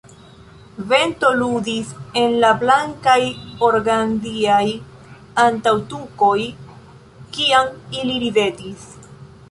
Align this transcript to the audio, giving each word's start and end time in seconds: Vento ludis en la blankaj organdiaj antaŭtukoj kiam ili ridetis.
Vento 0.91 1.29
ludis 1.41 1.91
en 2.21 2.33
la 2.45 2.49
blankaj 2.63 3.19
organdiaj 3.69 4.65
antaŭtukoj 5.47 6.37
kiam 7.37 7.75
ili 8.03 8.19
ridetis. 8.27 8.95